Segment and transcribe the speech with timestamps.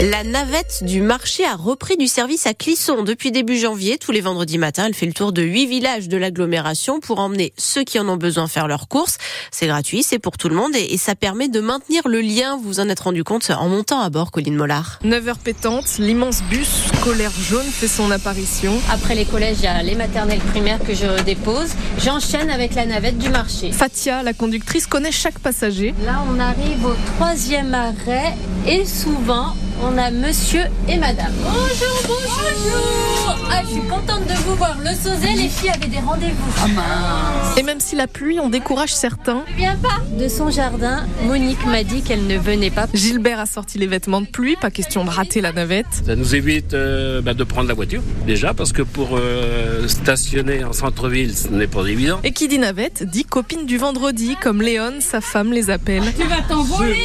[0.00, 3.98] La navette du marché a repris du service à Clisson depuis début janvier.
[3.98, 7.52] Tous les vendredis matins, elle fait le tour de huit villages de l'agglomération pour emmener
[7.56, 9.18] ceux qui en ont besoin faire leurs courses.
[9.50, 12.56] C'est gratuit, c'est pour tout le monde et, ça permet de maintenir le lien.
[12.62, 15.00] Vous en êtes rendu compte en montant à bord, Colline Mollard.
[15.02, 16.68] 9h pétante, l'immense bus
[17.00, 18.74] scolaire jaune fait son apparition.
[18.92, 21.70] Après les collèges, il y a les maternelles primaires que je dépose.
[21.98, 23.72] J'enchaîne avec la navette du marché.
[23.72, 25.92] Fatia, la conductrice, connaît chaque passager.
[26.04, 31.32] Là, on arrive au troisième arrêt et souvent on a monsieur et madame.
[31.42, 33.38] Bonjour, bonjour.
[33.50, 34.76] Ah, je suis contente de vous voir.
[34.80, 36.52] Le Sauzet, les filles avaient des rendez-vous.
[36.60, 39.44] Ah Et même si la pluie en décourage certains.
[39.50, 40.00] Je viens pas.
[40.18, 42.86] De son jardin, Monique m'a dit qu'elle ne venait pas.
[42.94, 45.86] Gilbert a sorti les vêtements de pluie, pas question de rater la navette.
[46.06, 50.64] Ça nous évite euh, bah, de prendre la voiture, déjà, parce que pour euh, stationner
[50.64, 52.20] en centre-ville, ce n'est pas évident.
[52.24, 56.02] Et qui dit navette, dit copine du vendredi, comme Léon, sa femme, les appelle.
[56.18, 56.96] Tu vas t'envoler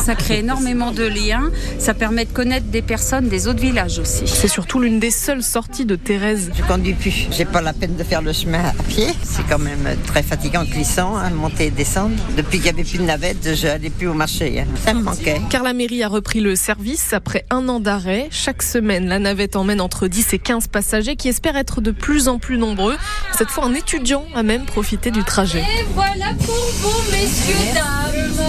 [0.00, 1.50] Ça crée énormément de liens.
[1.78, 4.22] Ça permet de connaître des personnes des autres villages aussi.
[4.24, 6.50] C'est surtout l'une des seules sorties de Thérèse.
[6.56, 7.28] Je conduis plus.
[7.30, 9.08] J'ai pas la peine de faire le chemin à pied.
[9.22, 12.16] C'est quand même très fatigant, glissant, hein, monter et descendre.
[12.38, 14.60] Depuis qu'il n'y avait plus de navette, je n'allais plus au marché.
[14.60, 14.66] Hein.
[14.82, 15.42] Ça me manquait.
[15.50, 18.28] Car la mairie a repris le service après un an d'arrêt.
[18.30, 22.28] Chaque semaine, la navette emmène entre 10 et 15 passagers qui espèrent être de plus
[22.28, 22.96] en plus nombreux.
[23.36, 25.60] Cette fois, un étudiant a même profité du trajet.
[25.60, 28.46] Et voilà pour vous, messieurs, dames.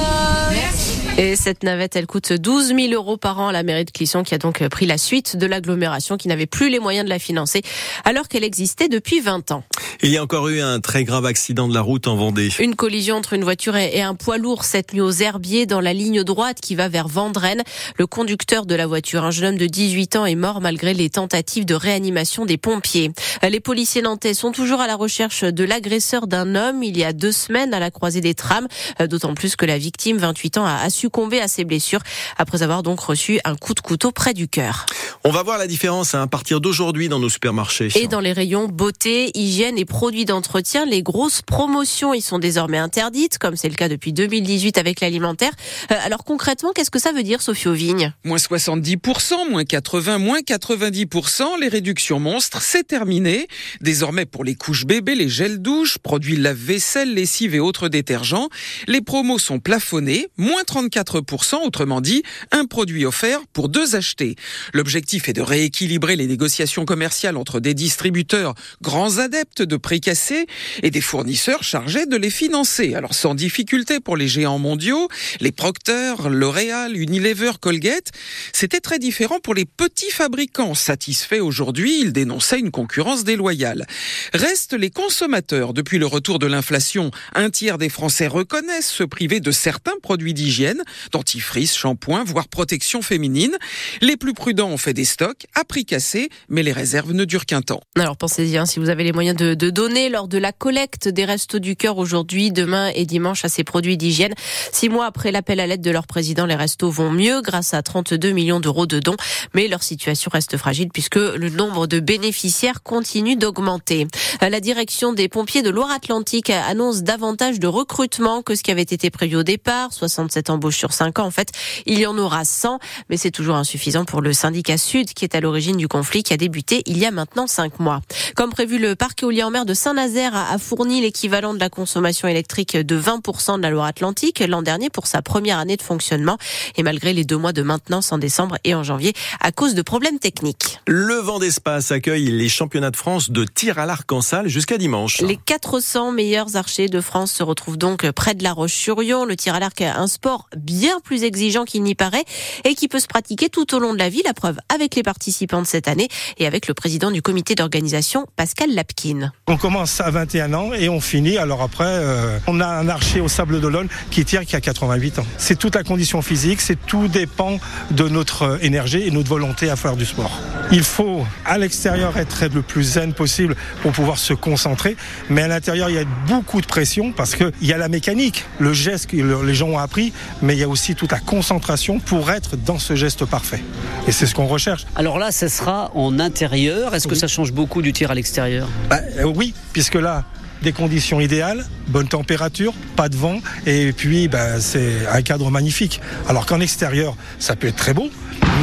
[0.53, 0.80] Merci.
[1.17, 4.23] Et cette navette, elle coûte 12 000 euros par an à la mairie de Clisson,
[4.23, 7.19] qui a donc pris la suite de l'agglomération, qui n'avait plus les moyens de la
[7.19, 7.61] financer,
[8.05, 9.63] alors qu'elle existait depuis 20 ans.
[10.03, 12.49] Il y a encore eu un très grave accident de la route en Vendée.
[12.57, 15.93] Une collision entre une voiture et un poids lourd cette nuit aux Herbiers, dans la
[15.93, 17.61] ligne droite qui va vers Vendrennes.
[17.99, 21.11] Le conducteur de la voiture, un jeune homme de 18 ans, est mort malgré les
[21.11, 23.11] tentatives de réanimation des pompiers.
[23.47, 27.13] Les policiers nantais sont toujours à la recherche de l'agresseur d'un homme il y a
[27.13, 28.67] deux semaines à la croisée des trams,
[29.07, 32.01] d'autant plus que la victime, 28 ans, a succombé à ses blessures
[32.39, 34.87] après avoir donc reçu un coup de couteau près du cœur.
[35.23, 37.89] On va voir la différence hein, à partir d'aujourd'hui dans nos supermarchés.
[37.93, 42.77] Et dans les rayons beauté, hygiène et produits d'entretien, les grosses promotions y sont désormais
[42.77, 45.51] interdites, comme c'est le cas depuis 2018 avec l'alimentaire.
[45.91, 48.13] Euh, alors concrètement, qu'est-ce que ça veut dire, Sophie Auvigne?
[48.23, 53.47] Moins 70%, moins 80, moins 90%, les réductions monstres, c'est terminé.
[53.81, 58.47] Désormais, pour les couches bébés, les gels douche, produits lave-vaisselle, lessive et autres détergents,
[58.87, 64.35] les promos sont plafonnés, moins 34 4%, autrement dit, un produit offert pour deux achetés.
[64.73, 70.45] L'objectif est de rééquilibrer les négociations commerciales entre des distributeurs grands adeptes de prix cassés
[70.81, 72.95] et des fournisseurs chargés de les financer.
[72.95, 75.09] Alors sans difficulté pour les géants mondiaux,
[75.41, 78.11] les Procter, L'Oréal, Unilever, Colgate,
[78.53, 80.73] c'était très différent pour les petits fabricants.
[80.73, 83.85] Satisfaits aujourd'hui, ils dénonçaient une concurrence déloyale.
[84.33, 85.73] Restent les consommateurs.
[85.73, 90.33] Depuis le retour de l'inflation, un tiers des Français reconnaissent se priver de certains produits
[90.33, 90.81] d'hygiène
[91.11, 93.57] dentifrice, shampoing, voire protection féminine.
[94.01, 97.45] Les plus prudents ont fait des stocks à prix cassé, mais les réserves ne durent
[97.45, 97.81] qu'un temps.
[97.97, 101.07] Alors pensez-y, hein, si vous avez les moyens de, de, donner lors de la collecte
[101.07, 104.33] des restos du cœur aujourd'hui, demain et dimanche à ces produits d'hygiène.
[104.71, 107.81] Six mois après l'appel à l'aide de leur président, les restos vont mieux grâce à
[107.81, 109.17] 32 millions d'euros de dons,
[109.53, 114.07] mais leur situation reste fragile puisque le nombre de bénéficiaires continue d'augmenter.
[114.41, 119.09] La direction des pompiers de Loire-Atlantique annonce davantage de recrutement que ce qui avait été
[119.09, 121.25] prévu au départ, 67 embauches sur 5 ans.
[121.25, 121.51] En fait,
[121.85, 125.35] il y en aura 100, mais c'est toujours insuffisant pour le syndicat Sud qui est
[125.35, 128.01] à l'origine du conflit qui a débuté il y a maintenant 5 mois.
[128.35, 132.27] Comme prévu, le parc éolien en mer de Saint-Nazaire a fourni l'équivalent de la consommation
[132.27, 136.37] électrique de 20% de la Loire-Atlantique l'an dernier pour sa première année de fonctionnement
[136.77, 139.81] et malgré les deux mois de maintenance en décembre et en janvier à cause de
[139.81, 140.79] problèmes techniques.
[140.87, 144.77] Le vent d'espace accueille les championnats de France de tir à l'arc en salle jusqu'à
[144.77, 145.19] dimanche.
[145.21, 149.25] Les 400 meilleurs archers de France se retrouvent donc près de la Roche-sur-Yon.
[149.25, 152.25] Le tir à l'arc, un sport bien plus exigeant qu'il n'y paraît
[152.63, 154.21] et qui peut se pratiquer tout au long de la vie.
[154.23, 156.07] La preuve avec les participants de cette année
[156.37, 159.31] et avec le président du comité d'organisation, Pascal Lapkin.
[159.47, 161.37] On commence à 21 ans et on finit.
[161.37, 165.19] Alors après, euh, on a un archer au Sable d'Olonne qui tire qui a 88
[165.19, 165.25] ans.
[165.37, 167.57] C'est toute la condition physique, c'est tout dépend
[167.89, 170.39] de notre énergie et notre volonté à faire du sport.
[170.71, 174.95] Il faut à l'extérieur être le plus zen possible pour pouvoir se concentrer,
[175.29, 178.45] mais à l'intérieur il y a beaucoup de pression parce qu'il y a la mécanique,
[178.59, 180.13] le geste que les gens ont appris,
[180.43, 183.61] mais il y a aussi toute la concentration pour être dans ce geste parfait.
[184.07, 184.85] Et c'est ce qu'on recherche.
[184.95, 186.95] Alors là, ce sera en intérieur.
[186.95, 188.67] Est-ce que ça change beaucoup du tir à l'extérieur?
[188.89, 188.99] Bah,
[189.35, 190.25] Oui, puisque là,
[190.61, 196.01] des conditions idéales, bonne température, pas de vent, et puis bah, c'est un cadre magnifique.
[196.27, 198.09] Alors qu'en extérieur, ça peut être très beau,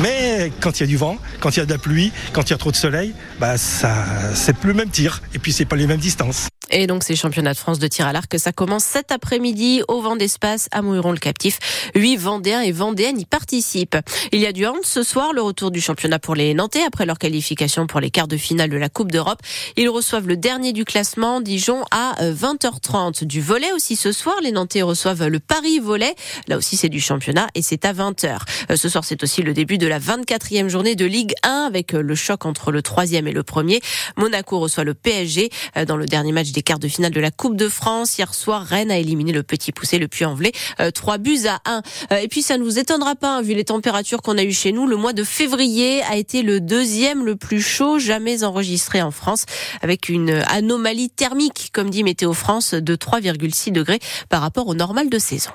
[0.02, 2.48] mais quand il y a du vent, quand il y a de la pluie, quand
[2.48, 4.04] il y a trop de soleil, bah ça,
[4.34, 6.48] c'est plus le même tir, et puis c'est pas les mêmes distances.
[6.70, 10.00] Et donc ces championnats de France de tir à l'arc, ça commence cet après-midi au
[10.00, 11.58] vent d'espace à Mouilleron-le-Captif.
[11.94, 13.96] Huit Vendéens et Vendéennes y participent.
[14.32, 17.06] Il y a du hand ce soir, le retour du championnat pour les Nantais après
[17.06, 19.40] leur qualification pour les quarts de finale de la Coupe d'Europe.
[19.76, 23.24] Ils reçoivent le dernier du classement, Dijon, à 20h30.
[23.24, 26.14] Du volet aussi ce soir, les Nantais reçoivent le Paris Volet.
[26.48, 28.40] Là aussi c'est du championnat et c'est à 20h.
[28.76, 32.14] Ce soir c'est aussi le début de la 24e journée de Ligue 1 avec le
[32.14, 33.80] choc entre le troisième et le premier.
[34.16, 35.50] Monaco reçoit le PSG
[35.86, 38.18] dans le dernier match quarts de finale de la Coupe de France.
[38.18, 41.82] Hier soir, Rennes a éliminé le Petit Poussé, le Puy-en-Velay, euh, 3 buts à 1.
[42.12, 44.52] Euh, et puis ça ne vous étonnera pas, hein, vu les températures qu'on a eues
[44.52, 49.02] chez nous, le mois de février a été le deuxième le plus chaud jamais enregistré
[49.02, 49.44] en France,
[49.82, 55.08] avec une anomalie thermique, comme dit Météo France, de 3,6 degrés par rapport au normal
[55.08, 55.50] de saison.